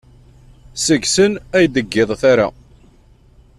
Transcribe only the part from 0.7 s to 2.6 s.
Seg-sen ay d-ggiḍ tara.